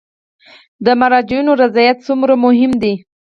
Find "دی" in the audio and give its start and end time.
2.81-2.93